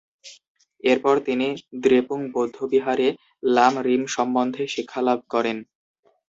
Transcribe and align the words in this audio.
এরপর 0.83 1.15
তিনি 1.27 1.47
দ্রেপুং 1.83 2.19
বৌদ্ধবিহারে 2.33 3.07
লাম-রিম 3.49 4.03
সম্বন্ধে 4.15 4.63
শিক্ষালাভ 4.67 5.19
করেন। 5.33 5.57